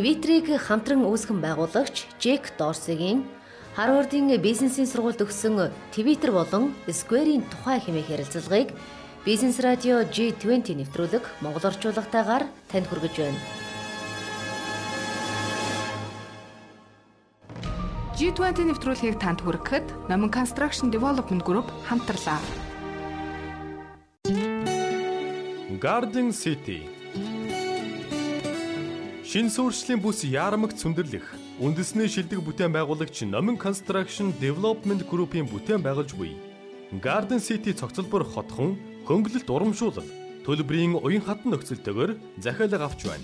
Твиттерийг 0.00 0.48
хамтран 0.56 1.04
үүсгэн 1.04 1.44
байгуулагч 1.44 2.08
Джек 2.16 2.56
Дорсигийн 2.56 3.20
Харвардын 3.76 4.32
бизнесийн 4.40 4.88
сургуульд 4.88 5.20
өгсөн 5.20 5.68
Twitter 5.92 6.32
болон 6.32 6.72
Square-ийн 6.88 7.44
тухай 7.52 7.84
хэмээх 7.84 8.08
ярилцлагыг 8.08 8.72
Бизнес 9.28 9.60
радио 9.60 10.00
G20 10.00 10.72
нэвтрүүлэг 10.80 11.44
Монгол 11.44 11.68
орчуулагтайгаар 11.68 12.48
танд 12.72 12.88
хүргэж 12.88 13.14
байна. 13.20 13.40
G20 18.16 18.72
нэвтрүүлгийг 18.72 19.20
танд 19.20 19.44
хүргэхэд 19.44 19.84
Номин 20.08 20.32
Construction 20.32 20.88
Development 20.88 21.44
Group 21.44 21.68
хамтарлаа. 21.84 22.40
Garden 25.76 26.32
City 26.32 26.99
Шин 29.30 29.46
сүршлийн 29.46 30.00
бүс 30.02 30.24
яармаг 30.26 30.72
цөндөрлөх 30.74 31.22
үндэсний 31.62 32.10
шилдэг 32.10 32.40
бүтээн 32.42 32.74
байгуулагч 32.74 33.22
Номин 33.30 33.54
Construction 33.54 34.34
Development 34.42 35.06
Group-ийн 35.06 35.46
бүтээн 35.46 35.84
байгуулж 35.86 36.18
буй 36.18 36.34
Garden 36.98 37.38
City 37.38 37.70
цогцлбор 37.70 38.26
хотхон 38.26 38.74
хөнгөлөлт 39.06 39.46
урамшуулал 39.46 40.08
төлбөрийн 40.42 40.98
уян 40.98 41.22
хатан 41.22 41.54
нөхцөлтэйгээр 41.54 42.42
захиалга 42.42 42.90
авч 42.90 43.06
байна. 43.06 43.22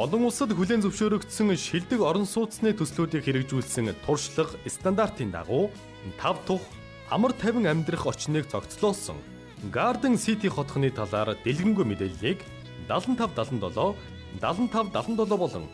Олон 0.00 0.32
улсад 0.32 0.56
хүлээн 0.56 0.80
зөвшөөрөгдсөн 0.80 1.52
шилдэг 1.60 2.00
орон 2.00 2.24
сууцны 2.24 2.72
төслүүдийг 2.72 3.28
хэрэгжүүлсэн 3.28 3.92
туршлага 4.08 4.56
стандартын 4.64 5.28
дагуу 5.28 5.68
тав 6.16 6.40
тух 6.48 6.64
амар 7.12 7.36
тайван 7.36 7.68
амьдрах 7.68 8.08
орчныг 8.08 8.48
цогцлоосон 8.48 9.20
Garden 9.68 10.16
City 10.16 10.48
хотхны 10.48 10.88
талаар 10.88 11.36
дэлгэнгүй 11.44 11.84
мэдээллийг 11.84 12.40
7577 12.88 13.96
7577 14.40 15.36
болон 15.36 15.64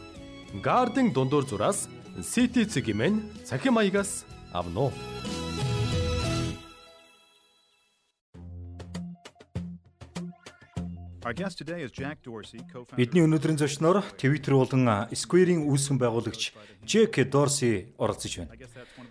Garden 0.62 1.13
дундуур 1.13 1.45
зураас 1.47 1.89
City 2.23 2.65
цэгмэн 2.65 3.45
цахим 3.45 3.75
маягаас 3.75 4.25
авно. 4.53 4.91
Бидний 12.97 13.25
өнөөдрийн 13.27 13.59
зочноор 13.59 13.98
Twitter 14.15 14.55
болон 14.55 15.11
Square-ийн 15.11 15.67
үүсгэн 15.67 15.98
байгуулагч 15.98 16.55
Jack 16.87 17.19
Dorsey 17.27 17.91
оролцож 17.98 18.47
байна. 18.47 18.55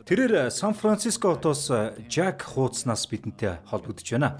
Тэрээр 0.07 0.47
Сан 0.47 0.71
Франциско 0.79 1.35
хотоос 1.35 1.67
Jack 2.07 2.47
хуудаснаас 2.55 3.03
бидэнтэй 3.11 3.59
холбогдож 3.67 4.07
байна. 4.07 4.39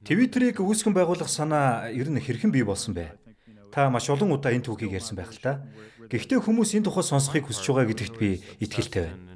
Твиттерийг 0.00 0.64
үүсгэн 0.64 0.96
байгуулах 0.96 1.28
санаа 1.28 1.92
ер 1.92 2.08
нь 2.08 2.16
хэрхэн 2.16 2.48
бий 2.48 2.64
болсон 2.64 2.96
бэ? 2.96 3.20
Та 3.68 3.92
маш 3.92 4.08
олон 4.08 4.32
удаа 4.32 4.48
энэ 4.56 4.64
түүхийг 4.64 4.96
ярьсан 4.96 5.12
байх 5.20 5.28
л 5.28 5.44
та. 5.44 5.60
Гэхдээ 6.08 6.40
хүмүүс 6.40 6.72
энэ 6.72 6.88
тухай 6.88 7.04
сонсохыг 7.04 7.44
хүсэж 7.44 7.68
байгаа 7.68 7.86
гэдэгт 7.92 8.16
би 8.16 8.40
итгэлтэй 8.64 9.12
байна. 9.12 9.30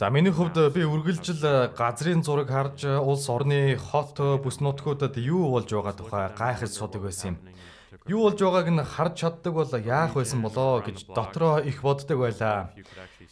За 0.00 0.08
миний 0.08 0.32
хувьд 0.32 0.56
би 0.72 0.88
үргэлжил 0.88 1.44
газрын 1.76 2.24
зураг 2.24 2.48
харж 2.48 2.88
улс 2.88 3.28
орны 3.28 3.76
хот 3.76 4.16
бүс 4.40 4.64
нутгуудад 4.64 5.20
юу 5.20 5.52
болж 5.52 5.68
байгаа 5.68 5.92
тухай 5.92 6.32
гайхаж 6.32 6.72
судаг 6.72 7.04
байсан 7.04 7.36
юм. 7.36 7.52
Юу 8.08 8.32
болж 8.32 8.40
байгааг 8.40 8.68
нь 8.72 8.80
харж 8.80 9.14
чаддаг 9.20 9.52
бол 9.52 9.68
яах 9.68 10.16
байсан 10.16 10.40
болоо 10.40 10.80
гэж 10.80 11.12
дотроо 11.12 11.60
их 11.60 11.84
боддог 11.84 12.18
байлаа. 12.24 12.72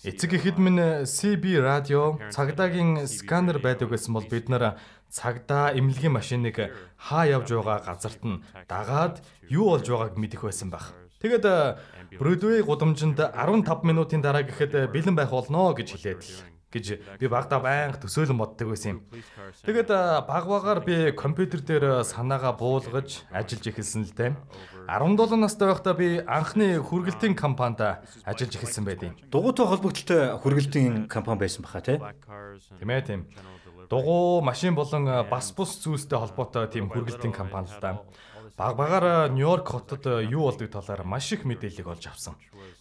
Эцэг 0.05 0.39
эхэд 0.39 0.63
минь 0.63 0.79
CB 1.03 1.59
радио 1.59 2.23
цагдаагийн 2.31 3.03
сканер 3.11 3.59
байдаг 3.59 3.91
байсан 3.91 4.15
бол 4.15 4.23
бид 4.23 4.47
нар 4.47 4.79
цагдаа 5.11 5.75
эмнэлгийн 5.75 6.15
машиныг 6.15 6.71
хаа 6.95 7.27
явж 7.27 7.51
байгаа 7.51 7.83
газарт 7.83 8.23
нь 8.23 8.39
дагаад 8.71 9.19
юу 9.51 9.75
болж 9.75 9.91
байгааг 9.91 10.15
мэдэх 10.15 10.47
байсан 10.47 10.71
байх. 10.71 10.95
Тэгээд 11.19 12.15
Бродвей 12.15 12.63
гудамжинд 12.63 13.19
15 13.19 13.83
минутын 13.83 14.23
дараа 14.23 14.47
гэхэд 14.47 14.87
бэлэн 14.95 15.19
байх 15.19 15.35
болно 15.35 15.75
гэж 15.75 15.99
хэлээд 15.99 16.23
л 16.23 16.58
гэж 16.69 17.01
би 17.17 17.27
багада 17.29 17.59
байнга 17.65 17.97
төсөөлөн 17.97 18.37
боддог 18.37 18.69
байсан 18.69 19.01
юм. 19.01 19.01
Тэгээд 19.65 19.89
баг 20.29 20.45
багаар 20.45 20.81
би 20.85 21.13
компьютер 21.17 21.65
дээр 21.65 22.05
санаагаа 22.05 22.53
буулгаж 22.53 23.25
ажиллаж 23.33 23.65
эхэлсэн 23.73 24.05
л 24.05 24.13
дээ. 24.13 24.37
17 24.89 25.41
настай 25.41 25.69
байхдаа 25.73 25.95
би 25.97 26.21
анхны 26.29 26.77
хүргэлтийн 26.85 27.33
компанид 27.33 28.05
ажиллаж 28.25 28.53
эхэлсэн 28.53 28.85
байдیں۔ 28.85 29.17
Дугуйтай 29.33 29.65
холбогдлолтой 29.65 30.37
хүргэлтийн 30.45 31.09
компани 31.09 31.41
байсан 31.41 31.65
баха 31.65 31.81
тий. 31.81 31.97
Тийм 31.97 32.91
ээ 32.93 33.03
тийм 33.05 33.23
дугуй, 33.89 34.45
машин 34.45 34.75
болон 34.77 35.09
бас 35.31 35.53
бус 35.57 35.81
зүйлстэй 35.81 36.19
холбоотой 36.21 36.69
тийм 36.69 36.93
хүргэлтийн 36.93 37.33
компани 37.33 37.69
л 37.73 37.81
да. 37.81 38.05
Баг 38.57 38.77
багаар 38.77 39.29
Нью-Йорк 39.31 39.69
хотод 39.69 40.07
юу 40.31 40.49
болдог 40.49 40.71
талаар 40.71 41.05
маш 41.05 41.33
их 41.33 41.45
мэдээлэл 41.45 41.93
олж 41.93 42.07
авсан. 42.07 42.35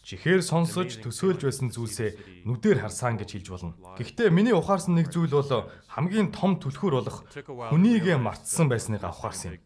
Чихээр 0.07 0.39
сонсож 0.39 1.03
төсөөлж 1.03 1.44
байсан 1.44 1.67
зүйлсээ 1.67 2.47
нүдээр 2.47 2.79
харсан 2.79 3.19
гэж 3.19 3.29
хэлж 3.35 3.47
болно. 3.51 3.75
Гэхдээ 4.00 4.31
миний 4.31 4.55
ухаарсан 4.55 4.95
нэг 4.95 5.11
зүйл 5.11 5.35
бол 5.35 5.67
хамгийн 5.91 6.31
том 6.31 6.55
түлхүүр 6.63 7.03
болох 7.03 7.28
хүнийг 7.73 8.07
мартсан 8.16 8.72
байсныг 8.72 9.03
ухаарсан 9.03 9.59
юм. 9.59 9.61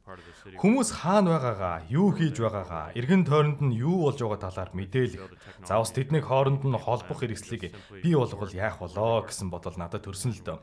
Хүмүүс 0.57 0.89
хаана 1.06 1.38
байгаагаа, 1.38 1.85
юу 1.94 2.09
хийж 2.16 2.41
байгаагаа, 2.41 2.95
эргэн 2.97 3.28
тойронд 3.28 3.62
нь 3.62 3.78
юу 3.78 4.09
болж 4.09 4.18
байгаа 4.18 4.50
талаар 4.50 4.72
мэдээлэх. 4.73 5.29
За 5.68 5.78
бас 5.78 5.94
тэдний 5.94 6.25
хооронд 6.25 6.66
нь 6.66 6.73
холбох 6.73 7.22
хэрэгслийг 7.22 7.75
бий 8.01 8.16
болгол 8.18 8.50
яах 8.50 8.81
болоо 8.81 9.28
гэсэн 9.28 9.53
бодол 9.53 9.78
надад 9.78 10.01
төрсөн 10.01 10.33
л 10.33 10.41
дөө. 10.41 10.57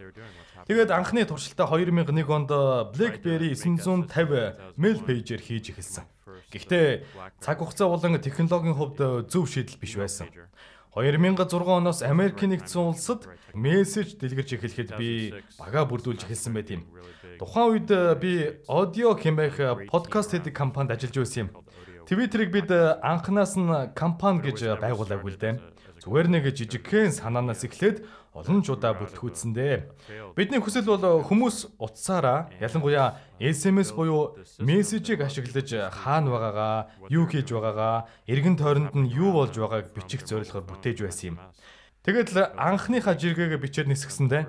Тэгээд 0.66 0.90
анхны 0.90 1.22
туршилтаа 1.22 1.70
2001 1.70 2.26
онд 2.26 2.50
BlackBerry 2.98 3.54
950 3.54 4.74
mail 4.74 4.98
page-ээр 5.28 5.42
хийж 5.44 5.64
эхэлсэн. 5.76 6.04
Гэхдээ 6.48 7.04
цаг 7.40 7.58
хугацаа 7.60 7.88
болон 7.92 8.16
технологийн 8.16 8.76
хувьд 8.76 9.28
зөв 9.28 9.44
шийдэл 9.44 9.76
биш 9.76 9.96
байсан. 9.96 10.28
2006 10.96 11.52
оноос 11.68 12.02
Америк 12.02 12.40
нэгдсэн 12.40 12.80
улсад 12.80 13.28
мессеж 13.52 14.16
дэлгэрч 14.16 14.56
эхлэхэд 14.56 14.90
би 14.96 15.36
бага 15.60 15.84
бүрдүүлж 15.84 16.24
эхэлсэн 16.24 16.52
байт 16.56 16.72
юм. 16.72 16.88
Тухайн 17.36 17.68
үед 17.76 17.90
би 18.18 18.32
аудио 18.66 19.12
хэмээх 19.14 19.86
подкаст 19.92 20.32
хийдэг 20.32 20.56
компанид 20.56 20.96
ажиллаж 20.96 21.16
байсан 21.20 21.40
юм. 21.46 21.50
Твиттерийг 22.08 22.50
бид 22.50 22.72
анханаас 22.72 23.54
нь 23.60 23.92
компани 23.92 24.48
гэж 24.48 24.80
байгуулаагүй 24.80 25.32
л 25.36 25.38
дээ. 25.38 25.54
Зүгээр 26.02 26.28
нэг 26.30 26.44
жижигхэн 26.56 27.12
санаанаас 27.12 27.68
эхлээд 27.68 28.06
олон 28.38 28.62
жудаа 28.62 28.94
бүтлгүүцсэн 28.94 29.52
дээ. 29.54 29.76
Бидний 30.38 30.62
хүсэл 30.62 30.86
бол 30.86 31.22
хүмүүс 31.26 31.78
утсаараа 31.78 32.48
ялангуяа 32.62 33.18
SMS 33.42 33.90
буюу 33.90 34.38
мессежийг 34.62 35.26
ашиглаж 35.26 35.68
хаана 35.90 36.30
байгаагаа, 36.30 36.76
юу 37.10 37.26
хийж 37.26 37.50
байгаагаа, 37.50 38.06
эргэн 38.30 38.56
тойронд 38.56 38.94
нь 38.94 39.10
юу 39.10 39.34
болж 39.34 39.54
байгааг 39.58 39.90
бичих 39.94 40.22
зорилгоор 40.22 40.64
бүтээж 40.66 41.02
байсан 41.02 41.34
юм. 41.34 41.36
Тэгээд 42.06 42.28
л 42.32 42.38
анхныхаа 42.54 43.18
жиргээ 43.18 43.58
бичээд 43.58 43.90
нисгэсэндээ 43.90 44.44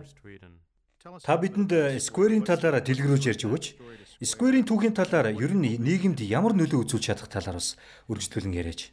Та 0.99 1.39
бидэнд 1.39 1.71
Square-ийн 2.03 2.43
талаар 2.43 2.83
дэлгэрүүлж 2.83 3.23
ярьж 3.31 3.47
өгөөч. 3.47 3.65
Square-ийн 4.19 4.67
түүхийн 4.67 4.91
талаар 4.91 5.31
ер 5.31 5.55
нь 5.55 5.79
нийгэмд 5.79 6.19
ямар 6.27 6.51
нөлөө 6.51 6.83
үзүүлж 6.83 7.07
чадах 7.07 7.31
талаар 7.31 7.55
бас 7.55 7.79
үргэлжлүүлэн 8.11 8.51
яриач. 8.51 8.91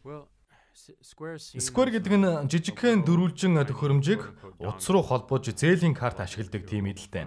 Square 0.76 1.88
гэдэг 1.88 2.14
нь 2.20 2.28
жижигхэн 2.52 3.00
дөрвөлжин 3.00 3.56
төхөөрөмжийг 3.64 4.20
утас 4.60 4.88
руу 4.92 5.00
холбож 5.00 5.48
зээлийн 5.48 5.96
карт 5.96 6.20
ашигладаг 6.20 6.68
тийм 6.68 6.92
идэлтэй. 6.92 7.24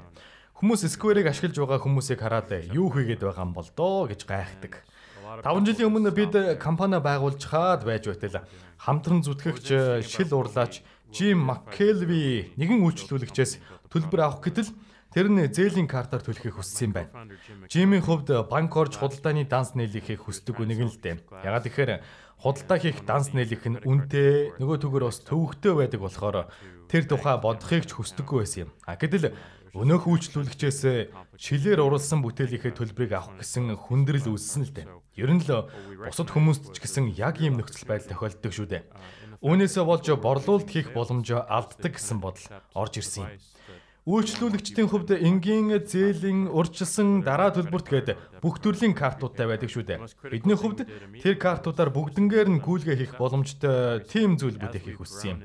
Хүмүүс 0.54 0.86
Square-ыг 0.86 1.34
ашиглаж 1.34 1.58
байгаа 1.58 1.82
хүмүүсийг 1.82 2.22
хараад 2.22 2.54
юу 2.70 2.94
хийгээд 2.94 3.26
байгаа 3.26 3.50
юм 3.50 3.58
бол 3.58 3.66
доо 3.74 4.06
гэж 4.06 4.30
гайхдаг. 4.30 4.86
5 5.42 5.66
жилийн 5.66 5.90
өмнө 5.90 6.14
бид 6.14 6.34
компани 6.62 7.02
байгуулж 7.02 7.42
хаад 7.42 7.90
байж 7.90 8.06
байтал 8.06 8.46
хамтран 8.78 9.26
зүтгэгч 9.26 10.06
шил 10.06 10.30
урлаач 10.30 10.86
Jim 11.10 11.42
McKelvey 11.42 12.54
нэгэн 12.54 12.86
үйлчлүүлэгчээс 12.86 13.58
төлбөр 13.90 14.30
авах 14.30 14.46
гэтэл 14.46 14.70
Тэр 15.10 15.26
нь 15.26 15.42
зээлийн 15.42 15.90
картаар 15.90 16.22
төлөхийг 16.22 16.54
хүссэн 16.54 16.94
юм 16.94 17.02
байна. 17.02 17.34
Жимийн 17.66 18.06
хувьд 18.06 18.30
банк 18.46 18.70
орж 18.78 18.94
худалдааны 19.02 19.42
данс 19.50 19.74
нийлэхийг 19.74 20.22
хүсдэг 20.22 20.54
үнэг 20.54 20.86
нь 20.86 20.92
л 20.94 21.02
дээ. 21.02 21.26
Ягаад 21.42 21.66
гэхээр 21.66 21.92
худалдаа 22.40 22.78
хийх 22.80 23.04
данс 23.04 23.36
нийлэх 23.36 23.64
нь 23.68 23.84
үнэтэй 23.84 24.56
нөгөө 24.64 24.78
төгөр 24.80 25.04
бас 25.12 25.20
төвөгтэй 25.28 25.74
байдаг 25.76 26.00
болохоор 26.00 26.38
тэр 26.88 27.04
тухай 27.04 27.36
бодохыг 27.36 27.84
ч 27.84 27.92
хүсдэггүй 28.00 28.38
байсан 28.40 28.60
юм. 28.68 28.72
А 28.88 28.96
гэтэл 28.96 29.36
өнөөх 29.76 30.08
үйлчлүүлэгчээс 30.08 30.80
шилээр 31.36 31.84
уралсан 31.84 32.24
бүтээлийнхээ 32.26 32.74
төлбөрийг 32.74 33.14
авах 33.14 33.38
гэсэн 33.44 33.76
хүндрэл 33.76 34.34
үүссэн 34.34 34.64
л 34.66 34.74
дээ. 34.74 34.88
Ер 35.20 35.30
нь 35.36 35.44
л 35.46 35.70
бусад 36.00 36.32
хүмүүст 36.32 36.74
ч 36.74 36.78
гэсэн 36.82 37.12
яг 37.14 37.38
ийм 37.44 37.60
нөхцөл 37.60 37.86
байдал 37.86 38.18
тохиолддог 38.18 38.52
шүү 38.56 38.68
дээ. 38.72 38.84
Үүнээсээ 39.46 39.84
болж 39.86 40.06
борлуулалт 40.18 40.70
хийх 40.72 40.90
боломж 40.96 41.28
алддаг 41.32 41.92
гэсэн 41.96 42.18
бодол 42.18 42.48
орж 42.74 42.94
ирсэн 42.98 43.30
юм. 43.30 43.32
Үйлчлүүлэгчдийн 44.08 44.88
хувьд 44.88 45.12
энгийн 45.12 45.76
зээлийн 45.84 46.48
урьдчилсан 46.48 47.20
дараа 47.20 47.52
төлбөрт 47.52 47.88
гээд 47.92 48.10
бүх 48.40 48.64
төрлийн 48.64 48.96
картуудтай 48.96 49.44
байдаг 49.44 49.68
шүү 49.68 49.84
дээ. 49.84 50.00
Бидний 50.32 50.56
хувьд 50.56 50.88
тэр 51.20 51.36
картуудаар 51.36 51.92
бүгднгээр 51.92 52.48
нь 52.48 52.64
гүйлгээ 52.64 52.96
хийх 52.96 53.14
боломжтой 53.20 54.08
тийм 54.08 54.40
зүйл 54.40 54.56
бүтэхийг 54.56 55.04
хүссэн 55.04 55.28
юм. 55.36 55.40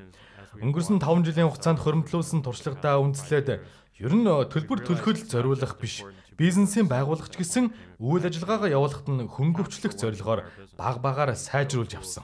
Өнгөрсөн 0.71 1.03
5 1.03 1.27
жилийн 1.27 1.51
хугацаанд 1.51 1.83
хөрөмтлүүлсэн 1.83 2.47
туршлагадаа 2.47 3.03
үндэслээд 3.03 3.49
ер 3.59 4.13
нь 4.15 4.23
төлбөр 4.27 4.87
төлөхөд 4.87 5.27
зориулах 5.27 5.75
биш 5.83 6.07
бизнесийн 6.39 6.87
байгуулагч 6.87 7.35
гэсэн 7.35 7.75
үйл 7.99 8.23
ажиллагаагаа 8.23 8.71
явуулахад 8.71 9.09
нь 9.11 9.27
хөнгөвчлөх 9.35 9.99
зорилгоор 9.99 10.47
баг 10.79 11.03
багаар 11.03 11.35
сайжруулж 11.35 11.99
авсан. 11.99 12.23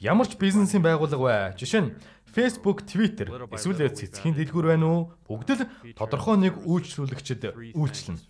Ямар 0.00 0.28
ч 0.28 0.36
бизнесийн 0.38 0.84
байгууллага 0.84 1.20
бай. 1.20 1.38
Жишээ 1.58 1.82
нь 1.82 1.92
Facebook, 2.32 2.84
Twitter 2.84 3.28
эсвэл 3.52 3.88
цэцгийн 3.88 4.36
дэлгүүр 4.36 4.66
байна 4.76 4.86
уу? 4.86 5.00
Бүгд 5.24 5.48
л 5.56 5.62
тодорхой 5.96 6.36
нэг 6.38 6.60
үйлчлүүлэгчд 6.62 7.74
үйлчлэнэ. 7.74 8.20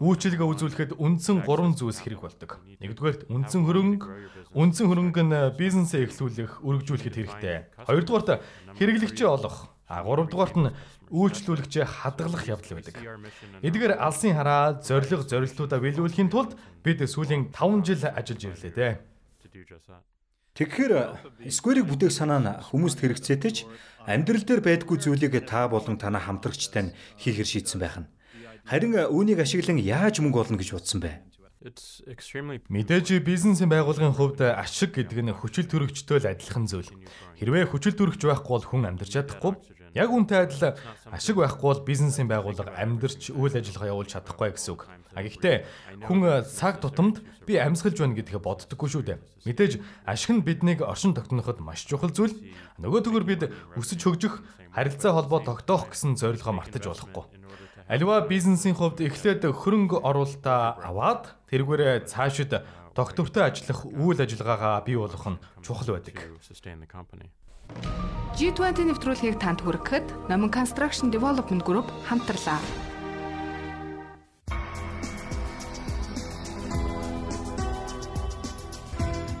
Үйлчлэгээ 0.00 0.46
үзүүлэхэд 0.46 0.92
үндсэн 1.00 1.44
3 1.44 1.76
зүйлс 1.80 2.00
хэрэг 2.04 2.20
болдог. 2.20 2.60
Нэгдүгээрт 2.84 3.32
үндсэн 3.32 3.62
хөрөнгө, 3.64 4.06
үндсэн 4.52 4.86
хөрөнгө 4.92 5.22
нь 5.24 5.34
бизнесээ 5.56 6.04
эхлүүлэх, 6.04 6.60
өргөжүүлэхэд 6.60 7.16
хэрэгтэй. 7.16 7.56
Хоёрдугаарт 7.88 8.44
хэрэглэгчээ 8.76 9.28
олох. 9.28 9.72
А 9.86 10.02
гуравдугаарт 10.02 10.56
нь 10.58 10.74
үйлчлүүлэгчээ 11.14 11.84
хадгалах 11.86 12.44
явдал 12.50 12.74
байдаг. 12.74 12.96
Эдгээр 13.62 13.94
алсын 14.02 14.34
хараа 14.34 14.82
зориг 14.82 15.22
зорилтуудаа 15.30 15.78
биелүүлэхийн 15.78 16.26
тулд 16.26 16.58
бид 16.82 16.98
сүүлийн 17.06 17.54
5 17.54 17.86
жил 17.86 18.02
ажиллаж 18.10 18.42
ирлээ 18.50 18.72
дээ. 18.74 18.94
Тэгэхээр 20.56 20.92
Square-ийг 21.52 21.84
бүтээх 21.84 22.16
санаа 22.16 22.40
нь 22.40 22.48
хүмүүст 22.48 23.04
хэрэгцээтэй 23.04 23.52
ч 23.52 23.58
амьдрал 24.08 24.40
дээр 24.40 24.64
байдгүй 24.64 24.96
зүйлийг 25.04 25.44
та 25.44 25.68
болон 25.68 26.00
танаа 26.00 26.24
хамтрагчтай 26.24 26.88
нь 26.88 26.94
хийхэр 27.20 27.44
шийдсэн 27.44 27.76
байх 27.76 28.00
нь. 28.00 28.08
Харин 28.64 28.96
үүнийг 28.96 29.44
ашиглан 29.44 29.76
яаж 29.76 30.24
мөнгө 30.24 30.48
олно 30.48 30.56
гэж 30.56 30.72
бодсон 30.72 31.04
бэ? 31.04 31.20
Мэдээж 32.72 33.20
бизнесийн 33.26 33.68
байгууллагын 33.68 34.14
хувьд 34.16 34.40
ашиг 34.40 34.96
гэдэг 34.96 35.18
нь 35.28 35.34
хүчил 35.34 35.66
төрөгчтэй 35.66 36.22
л 36.22 36.30
адилхан 36.30 36.64
зүйл. 36.70 36.90
Хэрвээ 37.36 37.68
хүчил 37.68 37.92
төрөгч 37.98 38.22
байхгүй 38.22 38.52
бол 38.54 38.66
хүн 38.70 38.88
амьдарч 38.96 39.12
чадахгүй. 39.18 39.54
Яг 39.92 40.08
үнтэй 40.14 40.46
адил 40.46 40.78
ашиг 41.10 41.36
байхгүй 41.36 41.66
бол 41.66 41.82
бизнесийн 41.82 42.30
байгууллага 42.30 42.70
амьдарч 42.80 43.34
үйл 43.34 43.54
ажиллагаа 43.56 43.92
явуулж 43.92 44.10
чадахгүй 44.14 44.54
гэсэн 44.54 44.72
үг. 44.78 44.86
А 45.16 45.24
гэхдээ 45.24 45.56
хүн 46.04 46.44
цаг 46.44 46.84
тутамд 46.84 47.24
би 47.48 47.56
амьсгалж 47.56 47.96
байна 48.04 48.20
гэдгээ 48.20 48.36
боддоггүй 48.44 48.88
шүү 48.92 49.02
дээ. 49.08 49.18
Мэдээж 49.48 49.72
ашиг 50.04 50.36
нь 50.36 50.44
биднийг 50.44 50.84
оршин 50.84 51.16
тогтноход 51.16 51.64
маш 51.64 51.88
чухал 51.88 52.12
зүйл. 52.12 52.36
Нөгөө 52.84 53.00
төгөр 53.00 53.24
бид 53.24 53.42
өсөж 53.80 54.04
хөгжих, 54.04 54.44
харилцаа 54.76 55.16
холбоо 55.16 55.40
тогтоох 55.40 55.96
гэсэн 55.96 56.20
зорилгоо 56.20 56.52
мартаж 56.52 56.84
болохгүй. 56.84 57.24
Аливаа 57.88 58.28
бизнесийн 58.28 58.76
хувьд 58.76 59.00
эхлээд 59.00 59.48
хөрөнгө 59.48 60.04
оруулалтаа 60.04 60.84
аваад 60.84 61.32
тэргүүрээ 61.48 62.04
цаашид 62.10 62.60
тогтвортой 62.92 63.48
ажиллах 63.48 63.86
үйл 63.88 64.20
ажиллагаагаа 64.20 64.84
бий 64.84 65.00
болгох 65.00 65.32
нь 65.32 65.40
чухал 65.64 65.96
байдаг. 65.96 66.20
G20 68.36 68.90
нэвтрүүлгийг 68.90 69.40
танд 69.40 69.64
хүргэхэд 69.64 70.28
Номон 70.28 70.52
Construction 70.52 71.08
Development 71.08 71.64
Group 71.64 71.88
хамтарлаа. 72.04 72.60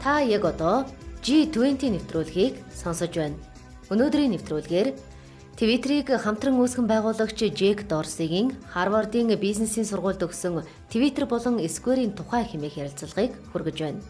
Та 0.06 0.20
яг 0.22 0.44
одоо 0.46 0.86
G20 1.26 1.90
нэвтрүүлгийг 1.90 2.54
сонсож 2.70 3.10
байна. 3.10 3.34
Өнөөдрийн 3.90 4.38
нэвтрүүлгээр 4.38 4.94
Твиттерийг 5.58 6.14
хамтран 6.22 6.62
үүсгэн 6.62 6.86
байгуулагч 6.86 7.42
Джек 7.50 7.90
Дорсигийн 7.90 8.54
Харвардын 8.70 9.34
бизнесийн 9.34 9.82
сургуульд 9.82 10.22
өгсөн 10.22 10.62
Твиттер 10.94 11.26
болон 11.26 11.58
Square-ийн 11.58 12.14
тухай 12.14 12.46
хэмээх 12.46 12.86
ярилцлагыг 12.86 13.34
хүргэж 13.50 13.76
байна. 13.82 14.00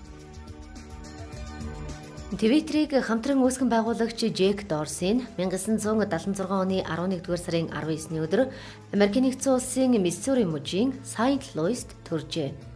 Твиттерийг 2.37 2.93
хамтран 3.01 3.41
үүсгэн 3.41 3.73
байгуулагч 3.73 4.21
Джек 4.37 4.69
Дорси 4.69 5.17
нь 5.17 5.25
1976 5.41 6.45
оны 6.45 6.85
11-р 6.85 7.41
сарын 7.41 7.73
19-ний 7.73 8.21
өдөр 8.21 8.53
Америкийн 8.93 9.33
нэгдсэн 9.33 9.49
улсын 9.57 9.97
Миссури 9.97 10.45
мужийн 10.45 10.93
Saint 11.09 11.57
Louis-д 11.57 11.89
төржээ. 12.05 12.76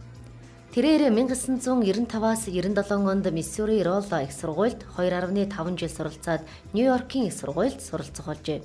Тэрээр 0.71 1.11
1995-аас 1.11 2.47
97 2.47 3.03
онд 3.03 3.27
Миссури 3.27 3.83
Ролло 3.83 4.23
их 4.23 4.31
сургуульд 4.31 4.87
2.5 4.95 5.75
жил 5.75 5.89
суралцаад 5.91 6.47
Нью-Йоркийн 6.71 7.27
их 7.27 7.35
сургуульд 7.35 7.83
суралцах 7.83 8.31
болжээ. 8.31 8.63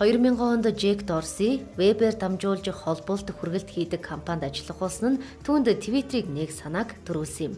2000 0.00 0.40
онд 0.40 0.64
Джек 0.72 1.04
Дорси 1.04 1.68
вебээр 1.76 2.16
дамжуулж 2.16 2.72
холбоолт 2.72 3.28
хүргэлт 3.28 3.68
хийдэг 3.68 4.00
компанид 4.00 4.48
ажиллах 4.48 4.80
болсон 4.80 5.20
нь 5.20 5.22
түүнд 5.44 5.68
Твиттерийг 5.84 6.32
нэг 6.32 6.48
санааг 6.48 6.96
төрүүлсэн 7.04 7.52
юм. 7.52 7.54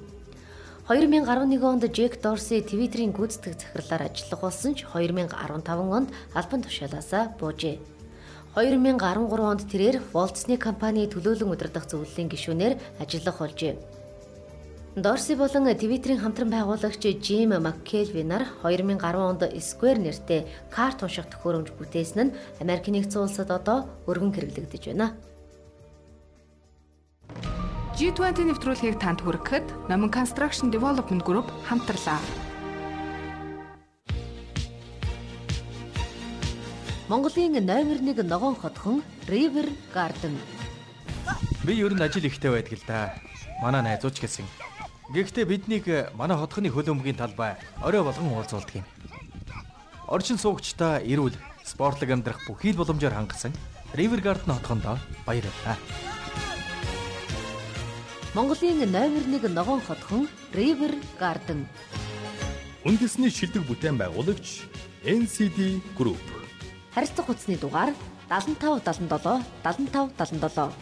2011 0.90 1.62
онд 1.62 1.87
Джек 1.94 2.19
Дорси 2.19 2.67
Твиттерийн 2.67 3.14
гүйцэтгэх 3.14 3.55
захирлаар 3.55 4.11
ажиллах 4.11 4.40
болсон 4.50 4.75
ч 4.75 4.82
2015 4.82 5.31
онд 5.78 6.11
албан 6.34 6.61
тушаалаасаа 6.67 7.38
буужээ. 7.38 8.00
2013 8.55 9.31
онд 9.47 9.62
тэрээр 9.70 9.97
Walt-Disney 10.11 10.58
компани 10.58 11.06
төлөөлөн 11.06 11.55
удирдах 11.55 11.87
зөвлөлийн 11.87 12.26
гишүүнээр 12.26 12.75
ажиллах 12.99 13.38
болжээ. 13.38 13.79
Дорси 14.99 15.38
болон 15.38 15.70
Твиттерийн 15.70 16.19
хамтран 16.19 16.50
байгуулагч 16.50 16.99
Жим 17.23 17.55
Маккелвинаар 17.62 18.43
2010 18.67 19.23
онд 19.23 19.43
Square 19.55 20.02
нэртэй 20.02 20.50
карт 20.75 20.99
унших 21.06 21.31
төхөөрөмж 21.31 21.79
бүтээсэн 21.79 22.19
нь 22.26 22.35
Америк 22.58 22.91
нэгдсэн 22.91 23.23
улсад 23.23 23.55
одоо 23.55 23.87
өргөн 24.11 24.35
хэрэглэгдэж 24.35 24.82
байна. 24.91 25.14
G20 27.94 28.50
нэвтрүүлгийг 28.50 28.99
танд 28.99 29.23
хүргэхэд 29.23 29.87
Номон 29.87 30.11
Construction 30.11 30.75
Development 30.75 31.23
Group 31.23 31.46
хамтарлаа. 31.70 32.50
Монголын 37.10 37.66
номер 37.66 37.98
1 37.98 38.22
ногоон 38.22 38.54
хотхон 38.54 39.02
River 39.26 39.66
Garden. 39.92 40.38
Би 41.64 41.74
ер 41.74 41.92
нь 41.92 42.00
ажил 42.00 42.22
ихтэй 42.22 42.52
байдаг 42.52 42.78
л 42.78 42.84
да. 42.86 43.18
Манай 43.60 43.82
найзууч 43.82 44.22
гэсэн. 44.22 44.46
Гэхдээ 45.10 45.42
биднийг 45.44 45.86
манай 46.14 46.38
хотхны 46.38 46.70
хөлөмбөгийн 46.70 47.18
талбай 47.18 47.58
орой 47.82 48.06
болгон 48.06 48.30
уулзуулдаг 48.30 48.76
юм. 48.78 48.86
Орчин 50.06 50.38
суугчдаа 50.38 51.02
эрүүл 51.02 51.34
спортлог 51.66 52.14
амьдрах 52.14 52.46
бүхий 52.46 52.70
л 52.70 52.78
боломжоор 52.78 53.18
хангасан 53.18 53.50
River 53.90 54.22
Garden 54.22 54.54
хотхондоо 54.54 54.94
баярлалаа. 55.26 55.74
Монголын 58.38 58.86
номер 58.86 59.26
1 59.26 59.50
ногоон 59.50 59.82
хотхон 59.82 60.31
River 60.55 60.94
Garden. 61.19 61.67
Үндэсний 62.86 63.34
шилдэг 63.34 63.67
бүтээн 63.67 63.98
байгуулагч 63.98 64.62
NCD 65.02 65.82
Group 65.98 66.40
Харилцах 66.94 67.27
хүчний 67.27 67.56
дугаар 67.56 67.94
75 68.29 68.82
77 68.82 69.44
75 69.63 70.11
77. 70.19 70.73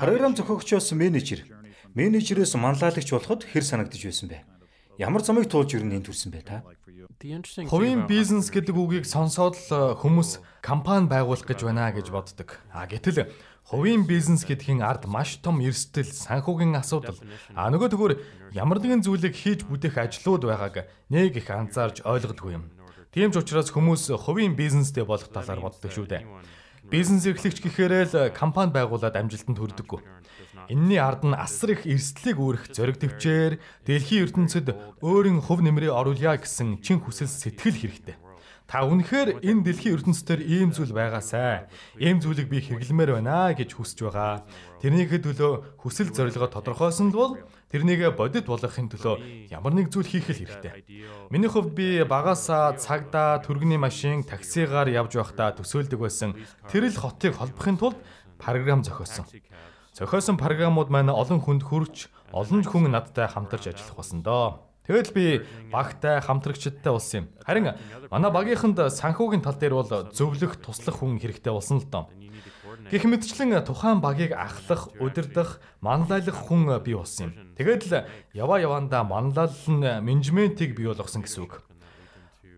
Програм 0.00 0.34
зохиогчоос 0.34 0.92
менежер, 0.92 1.44
менежерээс 1.92 2.56
манлайлагч 2.56 3.12
болоход 3.12 3.44
хэр 3.44 3.64
санагдаж 3.64 4.00
байсан 4.00 4.32
бэ? 4.32 4.59
Ямар 5.00 5.24
замыг 5.24 5.48
туулж 5.48 5.80
ирнэ 5.80 5.96
энэ 5.96 6.12
төрсэн 6.12 6.28
бэ 6.28 6.44
та? 6.44 6.60
Хувийн 7.72 8.04
бизнес 8.04 8.52
гэдэг 8.52 8.76
үгийг 8.76 9.08
сонсоод 9.08 9.56
л 9.56 9.96
хүмүүс 9.96 10.44
компани 10.60 11.08
байгуулах 11.08 11.48
гэж 11.48 11.64
байна 11.64 11.88
гэж 11.88 12.12
боддог. 12.12 12.60
А 12.68 12.84
гэтэл 12.84 13.32
Хувийн 13.70 14.02
бизнес 14.02 14.42
гэдгийн 14.42 14.82
ард 14.82 15.06
маш 15.06 15.38
том 15.38 15.62
эрсдэл, 15.62 16.10
санхүүгийн 16.10 16.74
асуудал. 16.74 17.14
А 17.54 17.70
нөгөө 17.70 17.88
төгөр 17.94 18.12
ямар 18.50 18.82
нэгэн 18.82 19.06
зүйлийг 19.06 19.38
хийж 19.38 19.62
бүтээх 19.62 19.94
ажлууд 19.94 20.42
байгааг 20.42 20.90
нэг 21.06 21.38
их 21.38 21.46
анзаарж 21.46 22.02
ойлгодгүй 22.02 22.58
юм. 22.58 22.66
Тийм 23.14 23.30
ч 23.30 23.38
учраас 23.38 23.70
хүмүүс 23.70 24.10
хувийн 24.26 24.58
бизнестэй 24.58 25.06
болох 25.06 25.30
талаар 25.30 25.62
боддог 25.62 25.86
шүү 25.86 26.06
дээ. 26.10 26.26
Бизнес 26.90 27.22
эрхлэгч 27.22 27.62
гэхээр 27.62 27.92
л 28.10 28.34
компани 28.34 28.74
байгуулад 28.74 29.14
амжилтанд 29.14 29.62
хүрдэггүй. 29.62 30.02
Энийний 30.66 30.98
ард 30.98 31.22
нь 31.22 31.38
асар 31.38 31.78
их 31.78 31.86
эрсдлийг 31.86 32.42
үүрэх 32.42 32.74
зориг 32.74 32.98
төвчээр 32.98 33.62
дэлхийн 33.86 34.26
ертөнцид 34.26 34.74
өөрийн 34.98 35.38
хувь 35.38 35.62
нэмрээ 35.62 35.94
оруулъя 35.94 36.34
гэсэн 36.34 36.82
чин 36.82 36.98
хүсэл 36.98 37.30
сэтгэл 37.30 37.78
хэрэгтэй. 37.78 38.18
Та 38.66 38.82
үнэхээр 38.90 39.38
энэ 39.38 39.62
дэлхийн 39.70 40.02
ертөнцийн 40.02 40.42
ийм 40.42 40.70
зүйл 40.74 40.90
байгаасай. 40.90 41.70
Ийм 42.02 42.18
зүйлийг 42.18 42.50
би 42.50 42.58
хэрэглэмээр 42.58 43.22
байна 43.22 43.54
гэж 43.54 43.70
хүсэж 43.78 44.10
байгаа. 44.10 44.42
Тэрнийхээ 44.82 45.22
төлөө 45.30 45.78
хүсэл 45.78 46.10
зорилгоо 46.10 46.50
тодорхойсон 46.50 47.14
л 47.14 47.18
бол 47.18 47.32
тэрнийг 47.70 48.02
бодит 48.18 48.50
болгохын 48.50 48.90
төлөө 48.90 49.48
ямар 49.50 49.72
нэг 49.74 49.94
зүйл 49.94 50.10
хийх 50.10 50.26
хэрэгтэй. 50.26 50.84
Миний 51.30 51.46
хувьд 51.46 51.70
би 51.70 52.02
багасаа 52.02 52.74
цагдаа, 52.74 53.38
түргэний 53.46 53.78
машин, 53.78 54.26
таксигаар 54.26 54.90
явж 54.90 55.14
байхдаа 55.14 55.54
төсөөлдөг 55.54 55.98
байсан. 56.02 56.34
Тэр 56.66 56.90
л 56.90 56.98
хотыг 56.98 57.38
холбохын 57.38 57.78
тулд 57.78 57.98
програм 58.42 58.82
зохиосон. 58.82 59.30
Зохиосон 59.94 60.36
програмууд 60.36 60.90
маань 60.90 61.14
олон 61.14 61.38
хүнд 61.38 61.62
хүрч, 61.62 62.10
олон 62.34 62.66
хүн 62.66 62.90
надтай 62.90 63.30
хамтарч 63.30 63.70
ажиллах 63.70 63.96
болсон 64.02 64.22
доо. 64.26 64.70
Тэгэл 64.90 65.14
би 65.14 65.26
багтай 65.70 66.18
хамтрагчдтай 66.18 66.90
болсон 66.90 67.22
юм. 67.22 67.26
Харин 67.46 67.78
манай 68.10 68.30
багийнханд 68.34 68.90
санхүүгийн 68.90 69.44
тал 69.44 69.54
дээр 69.54 69.78
бол 69.78 69.86
зөвлөх, 70.10 70.58
туслах 70.58 70.98
хүн 70.98 71.22
хэрэгтэй 71.22 71.54
болсон 71.54 71.78
л 71.78 71.86
доо. 71.86 72.10
Гэх 72.88 73.04
мэтчлэн 73.04 73.60
тухайн 73.66 74.00
багийг 74.00 74.32
ахлах, 74.32 74.88
удирдах, 74.96 75.60
манлайлах 75.84 76.38
хүн 76.48 76.80
бий 76.80 76.96
болсон 76.96 77.28
юм. 77.28 77.52
Тэгээд 77.60 77.82
л 77.92 78.08
яваа 78.32 78.58
явандаа 78.62 79.04
манлайлал 79.04 79.52
нь 79.68 79.84
менежментийг 80.00 80.72
бий 80.72 80.88
болгосон 80.88 81.20
гэсэн 81.20 81.44
үг. 81.44 81.60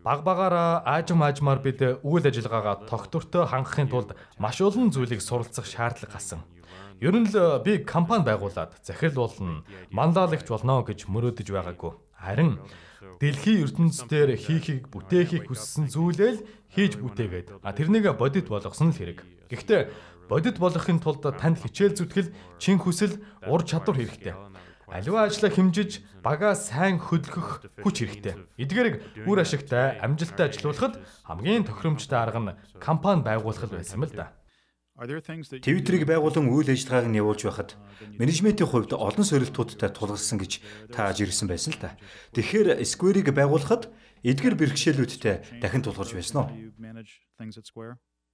баг 0.03 0.23
багаараа 0.27 0.83
аажим 0.85 1.23
аажмаар 1.23 1.63
бид 1.63 1.79
үйл 2.03 2.27
ажиллагаагаа 2.27 2.91
тогтвортой 2.91 3.47
хангахын 3.47 3.89
тулд 3.89 4.11
маш 4.39 4.59
олон 4.61 4.91
зүйлийг 4.91 5.23
суралцах 5.23 5.67
шаардлага 5.67 6.19
гарсан. 6.19 6.43
Ер 6.99 7.15
нь 7.15 7.31
л 7.31 7.63
би 7.63 7.79
компани 7.87 8.27
байгуулад 8.27 8.79
захирлуулна, 8.83 9.63
мандаалагч 9.91 10.47
болно 10.51 10.83
гэж 10.83 11.07
мөрөөдөж 11.07 11.49
байгаагүй. 11.55 11.93
Харин 12.19 12.59
дэлхийн 13.19 13.63
ертөнцийн 13.67 14.39
хийхийг 14.39 14.91
бүтээхийг 14.91 15.47
хүссэн 15.51 15.87
зүйлээ 15.91 16.31
л 16.35 16.45
хийж 16.75 16.99
бүтээгээд 16.99 17.63
тэрнийг 17.63 18.07
бодит 18.19 18.47
болгосон 18.51 18.91
л 18.91 18.99
хэрэг. 18.99 19.23
Гэхдээ 19.51 19.83
бодит 20.33 20.57
болгохын 20.57 20.97
тулд 20.97 21.21
танд 21.37 21.61
хичээл 21.61 21.93
зүтгэл, 21.93 22.33
чин 22.57 22.81
хүсэл, 22.81 23.21
ур 23.45 23.61
чадвар 23.69 24.01
хэрэгтэй. 24.01 24.33
Аливаа 24.89 25.29
ажлаа 25.29 25.53
хэмжиж 25.53 26.01
багаа 26.25 26.57
сайн 26.57 26.97
хөдөлгөх 26.97 27.85
хүч 27.85 27.97
хэрэгтэй. 28.01 28.41
Эдгээрийг 28.57 29.29
үр 29.29 29.45
ашигтай, 29.45 30.01
амжилттай 30.01 30.49
ажилуулахад 30.49 31.05
хамгийн 31.29 31.69
тохиромжтой 31.69 32.17
арга 32.17 32.41
нь 32.41 32.57
компани 32.81 33.21
байгуулах 33.21 33.69
байсан 33.69 34.01
юм 34.01 34.09
л 34.09 34.17
да. 34.17 34.33
Твиттерийг 34.97 36.05
байгуулан 36.09 36.49
үйл 36.49 36.69
ажиллагааг 36.69 37.09
нь 37.09 37.21
явуулж 37.21 37.43
байхад 37.45 37.71
менежментийн 38.21 38.69
хувьд 38.69 38.93
олон 38.93 39.25
сорилтуудтай 39.25 39.89
тулгарсан 39.93 40.37
гэж 40.41 40.61
тааж 40.93 41.25
ирсэн 41.25 41.49
байсан 41.49 41.73
л 41.77 41.81
да. 41.81 41.97
Тэгэхээр 42.37 42.81
Square-ийг 42.85 43.33
байгуулахад 43.33 43.89
эдгэр 44.21 44.55
бэрхшээлүүдтэй 44.61 45.61
дахин 45.65 45.81
тулгарч 45.85 46.13
байсан 46.13 46.37
уу? 46.45 46.49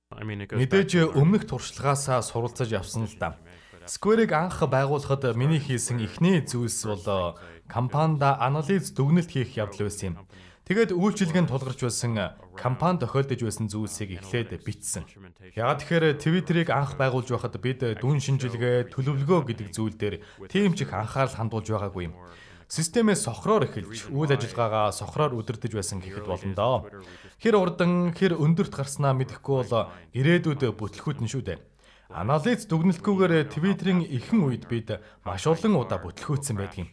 Мэдээж 0.08 1.12
өмнөх 1.12 1.44
туршлагаасаа 1.44 2.24
суралцаж 2.24 2.72
явсан 2.72 3.04
л 3.04 3.16
да. 3.20 3.36
Square-ыг 3.84 4.32
анх 4.32 4.64
байгуулахад 4.64 5.36
миний 5.36 5.60
хийсэн 5.60 6.00
эхний 6.00 6.40
зүйлс 6.40 6.80
бол 6.88 7.36
компанида 7.68 8.40
анализ 8.40 8.88
дүгнэлт 8.96 9.28
хийх 9.28 9.60
явдал 9.60 9.84
байсан 9.84 10.16
юм. 10.16 10.24
Тэгээд 10.64 10.96
үйлчилгээнд 10.96 11.52
тулгарч 11.52 11.80
байсан 11.84 12.16
компани 12.56 13.04
тохиолдож 13.04 13.40
байсан 13.40 13.68
зүйлсийг 13.68 14.16
эхлээд 14.16 14.64
бичсэн. 14.64 15.04
Яагаад 15.52 15.80
тэгэхээр 15.84 16.04
Twitter-ыг 16.16 16.68
анх 16.72 16.96
байгуулж 16.96 17.28
байхад 17.28 17.60
бид 17.60 17.80
дүн 18.00 18.20
шинжилгээ, 18.20 18.88
төлөвлөгөө 18.88 19.40
гэдэг 19.44 19.68
зүйл 19.76 19.96
дээр 19.96 20.24
тийм 20.48 20.72
ч 20.72 20.88
их 20.88 20.92
анхаарал 20.92 21.36
хандуулж 21.36 21.68
байгаагүй 21.68 22.08
юм. 22.08 22.16
Системээс 22.68 23.24
сохроор 23.24 23.64
эхэлж 23.64 24.12
үйл 24.12 24.28
ажиллагаагаа 24.28 24.92
сохроор 24.92 25.32
удирдах 25.32 25.72
байсан 25.72 26.04
гэхэд 26.04 26.28
болно 26.28 26.52
доо. 26.52 26.76
Хэр 27.40 27.56
урдан, 27.56 28.12
хэр 28.12 28.36
өндөрт 28.36 28.76
гарснаа 28.76 29.16
мэдэхгүй 29.16 29.56
бол 29.72 29.88
ирээдүйд 30.12 30.76
бүтлэхүүд 30.76 31.24
нь 31.24 31.32
шүү 31.32 31.42
дээ. 31.48 31.58
Анализ 32.12 32.68
дүгнэлтгүйгээр 32.68 33.48
Twitter-ийн 33.48 34.04
ихэнх 34.04 34.44
үед 34.44 34.64
бид 34.68 35.00
маш 35.24 35.48
олон 35.48 35.80
удаа 35.80 35.96
бүтлгүүцсэн 35.96 36.60
байдаг 36.60 36.84
юм. 36.84 36.88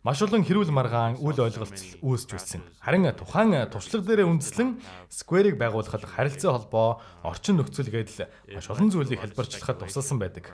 Маш 0.00 0.24
олон 0.24 0.40
хэрүүл 0.40 0.72
маргаан 0.72 1.20
үл 1.20 1.36
ойлголцол 1.36 2.00
үүсч 2.00 2.28
үлдсэн. 2.32 2.64
Харин 2.80 3.12
тухайн 3.12 3.68
туршлага 3.68 4.08
дээр 4.08 4.32
үндэслэн 4.32 4.80
Square-ыг 5.12 5.60
байгуулахад 5.60 6.08
харилцаа 6.08 6.56
холбоо, 6.56 7.04
орчин 7.20 7.60
нөхцөл 7.60 7.92
гэдэл 7.92 8.32
маш 8.56 8.66
олон 8.72 8.88
зүйлийг 8.88 9.20
хэлбэрчлэхэд 9.20 9.84
тусалсан 9.84 10.16
байдаг. 10.16 10.48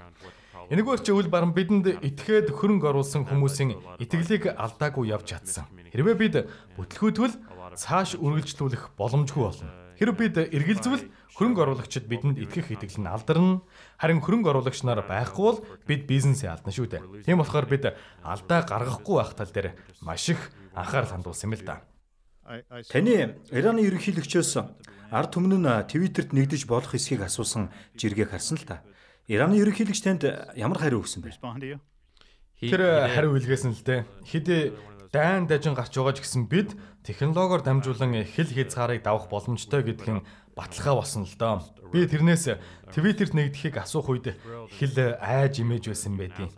Энэгээр 0.71 1.00
чи 1.04 1.12
үл 1.12 1.28
баран 1.28 1.52
бидэнд 1.52 2.00
итгээд 2.00 2.49
хөрөнгө 2.49 2.88
оруулсан 2.88 3.28
хүмүүсийн 3.28 4.00
итгэлийг 4.00 4.56
алдаагүй 4.56 5.12
явж 5.12 5.37
чадсан. 5.37 5.68
Хэрвээ 5.92 6.16
бид 6.16 6.35
бүтлгүүтвэл 6.80 7.37
цааш 7.76 8.16
үргэлжлүүлэх 8.16 8.97
боломжгүй 8.97 9.42
болно. 9.44 9.73
Хэрвээ 10.00 10.16
бид 10.18 10.37
эргэлзвэл 10.50 11.04
хөрөнгө 11.37 11.61
оруулагчид 11.62 12.09
бидэнд 12.09 12.38
итгэх 12.40 12.73
итгэл 12.73 13.02
нь 13.02 13.11
алдарна. 13.11 13.62
Харин 14.00 14.25
хөрөнгө 14.25 14.50
оруулагч 14.50 14.83
нар 14.83 15.04
байхгүй 15.04 15.44
бол 15.44 15.61
бид 15.87 16.09
бизнесээ 16.09 16.50
алдна 16.50 16.73
шүү 16.73 16.87
дээ. 16.90 17.02
Тийм 17.28 17.38
болохоор 17.38 17.66
бид 17.68 17.94
алдаа 18.25 18.61
гаргахгүй 18.64 19.14
байх 19.21 19.35
тал 19.37 19.52
дээр 19.52 19.76
маш 20.02 20.30
их 20.30 20.40
анхаарал 20.75 21.14
хандуулсан 21.14 21.50
юм 21.50 21.59
л 21.59 21.66
да. 21.66 21.83
Таны 22.90 23.38
Ираны 23.50 23.87
ерөнхийлөгчөөс 23.88 24.52
ард 25.11 25.30
түмэн 25.33 25.62
нь 25.62 25.71
Твиттерт 25.88 26.35
нэгдэж 26.35 26.66
болох 26.66 26.92
эсхийг 26.94 27.23
асуусан 27.23 27.71
жиргэг 27.94 28.35
харсан 28.35 28.59
л 28.59 28.66
та. 28.66 28.83
Ираны 29.25 29.57
ерөнхийлөгч 29.57 30.00
танд 30.04 30.28
ямар 30.52 30.76
хариу 30.76 31.00
өгсөн 31.00 31.25
бэ? 31.25 31.33
Тэр 32.61 32.83
хариу 33.09 33.33
үлгээсэн 33.33 33.73
л 33.73 33.81
дээ. 33.81 34.04
Хэдий 34.21 34.76
дайн 35.09 35.49
дажин 35.49 35.73
гарч 35.73 35.97
байгаа 35.97 36.12
ч 36.12 36.21
гэсэн 36.21 36.45
бид 36.45 36.76
технологиор 37.09 37.64
дамжуулан 37.64 38.21
хэл 38.21 38.52
хязгаарыг 38.52 39.00
давах 39.00 39.33
боломжтой 39.33 39.81
гэдгийг 39.81 40.28
баталгаа 40.52 41.00
болсон 41.00 41.25
л 41.25 41.37
доо. 41.40 41.64
Би 41.88 42.04
тэрнээс 42.04 42.61
Твиттерт 42.93 43.33
нэгдэхийг 43.33 43.81
асуух 43.81 44.12
үед 44.12 44.37
их 44.37 44.81
л 44.93 44.99
айж 45.16 45.62
имэж 45.62 45.88
байсан 45.88 46.21
байдیں۔ 46.21 46.52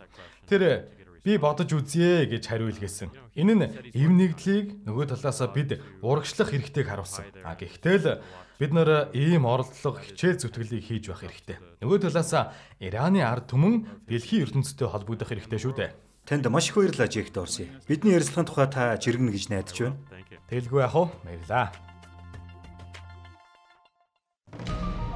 Тэр 0.51 0.91
би 1.27 1.35
бодож 1.35 1.75
үзье 1.75 2.23
гэж 2.23 2.47
хариу 2.47 2.71
илгээсэн. 2.71 3.11
Энэ 3.35 3.53
нь 3.59 3.67
эв 3.91 4.09
нэгдлийг 4.15 4.87
нөгөө 4.87 5.11
талаасаа 5.11 5.51
бид 5.51 5.83
урагшлах 5.99 6.55
хэрэгтэйг 6.55 6.87
харуулсан. 6.87 7.27
А 7.43 7.59
гэхдээ 7.59 7.97
л 7.99 8.23
бид 8.55 8.71
нэр 8.71 9.11
ийм 9.11 9.43
оролдлого 9.43 9.99
хичээл 9.99 10.39
зүтгэлийг 10.39 10.87
хийж 10.87 11.11
байх 11.11 11.27
хэрэгтэй. 11.27 11.83
Нөгөө 11.83 12.07
талаасаа 12.07 12.55
Ираны 12.79 13.27
ард 13.27 13.51
түмэн 13.51 14.07
дэлхийн 14.07 14.47
ертөнцтэй 14.47 14.87
холбогдох 14.87 15.27
хэрэгтэй 15.27 15.59
шүү 15.59 15.75
дээ. 15.75 15.91
Танд 16.23 16.47
маш 16.47 16.71
их 16.71 16.79
баярлалаа 16.79 17.11
Жек 17.11 17.35
Дорси. 17.35 17.67
Бидний 17.91 18.15
ярилцлагын 18.15 18.47
тухай 18.47 18.67
та 18.71 18.95
жиргэнэ 18.95 19.35
гэж 19.35 19.43
найдаж 19.51 19.75
байна. 19.83 19.99
Тэлгүй 20.47 20.79
яах 20.79 20.95
вэ? 20.95 21.11
Баярлаа. 21.27 21.75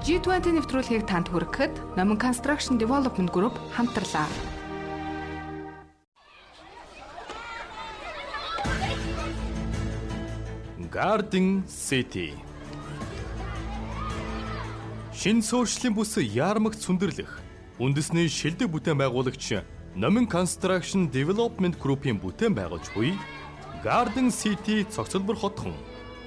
G20 0.03 0.59
нэвтрүүлгийг 0.59 1.07
танд 1.07 1.31
хүргэхэд 1.31 1.95
Номон 1.95 2.19
Construction 2.19 2.75
Development 2.75 3.31
Group 3.31 3.55
хамтарлаа. 3.75 4.50
Garden 10.91 11.63
City 11.67 12.33
Шин 15.15 15.39
суурьшлийн 15.39 15.95
бүс 15.95 16.17
яармагт 16.19 16.83
сүндэрлэх 16.83 17.31
үндэсний 17.79 18.27
шилдэг 18.27 18.67
бүтээн 18.67 18.99
байгуулагч 18.99 19.63
Номин 19.95 20.27
Construction 20.27 21.07
Development 21.07 21.79
Group-ийн 21.79 22.19
бүтээн 22.19 22.51
байгуулж 22.59 22.91
буй 22.91 23.15
Garden 23.85 24.27
City 24.35 24.83
цогцлбор 24.83 25.39
хотхон 25.39 25.71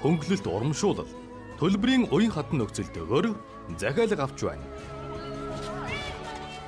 хөнгөлөлт 0.01 0.49
урамшуулал 0.49 1.13
төлбөрийн 1.61 2.09
уян 2.09 2.33
хатан 2.33 2.65
нөхцөлтөөр 2.65 3.37
захиалга 3.77 4.25
авч 4.25 4.49
байна. 4.49 4.65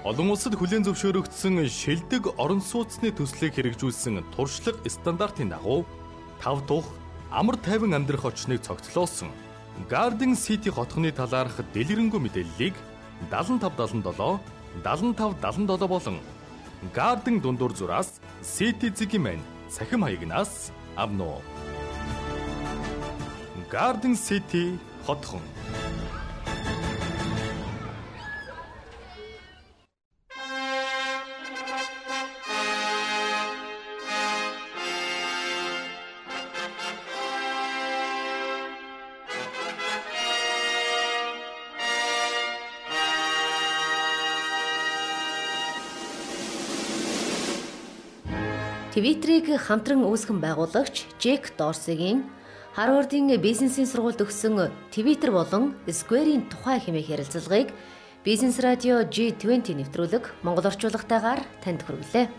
Олон 0.05 0.37
улсад 0.37 0.53
хүлээн 0.53 0.85
зөвшөөрөгдсөн 0.85 1.65
шилдэг 1.65 2.37
орон 2.37 2.61
сууцны 2.61 3.09
төслийг 3.09 3.57
хэрэгжүүлсэн 3.57 4.21
туршлага 4.37 4.85
стандартын 4.85 5.49
дагуу 5.57 5.88
тав 6.45 6.61
тух 6.69 6.85
амар 7.30 7.56
тайван 7.56 7.95
амьдрах 7.95 8.25
очныг 8.25 8.62
цогцлоосон 8.62 9.30
Garden 9.90 10.35
City 10.35 10.71
хотхны 10.71 11.12
талаарх 11.12 11.61
дэлгэрэнгүй 11.75 12.21
мэдээллийг 12.21 12.75
7577 13.30 14.40
7577 14.85 15.88
болон 15.88 16.18
Garden 16.95 17.40
дундуур 17.40 17.75
зураас 17.75 18.21
City 18.42 18.88
Ziggy-мен 18.95 19.40
цахим 19.68 20.02
хаягнаас 20.02 20.71
авно. 20.97 21.40
Garden 23.71 24.14
City 24.14 24.78
хотхон 25.06 25.42
Твиттерийг 48.97 49.53
хамтран 49.61 50.09
үүсгэн 50.09 50.41
байгуулагч 50.41 51.05
Джек 51.21 51.53
Дорсигийн 51.61 52.25
Харвардын 52.73 53.29
бизнесийн 53.45 53.85
сургуульд 53.85 54.25
өгсөн 54.25 54.73
Twitter 54.88 55.37
болон 55.37 55.76
Square-ийн 55.85 56.49
тухай 56.49 56.81
хэмээх 56.81 57.12
ярилцлагыг 57.12 57.76
Бизнес 58.25 58.57
радио 58.57 59.05
G20 59.05 59.76
нэвтрүүлэг 59.76 60.41
Монгол 60.41 60.73
орчуулагтайгаар 60.73 61.45
танд 61.61 61.85
хүргэлээ. 61.85 62.33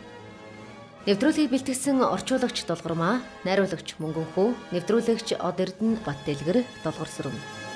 Нэвтрүүлгийг 1.06 1.54
бэлтгэсэн 1.54 2.02
орчуулагч 2.02 2.66
Долгормаа, 2.66 3.22
найруулагч 3.46 4.02
Мөнгөнхөө, 4.02 4.74
нэвтрүүлэгч 4.74 5.38
Од 5.38 5.62
Эрдэнэ 5.62 6.02
Бат 6.02 6.18
Дэлгэр, 6.26 6.66
Долгор 6.82 7.06
сүрэн. 7.06 7.67